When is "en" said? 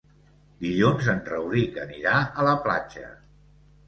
1.11-1.19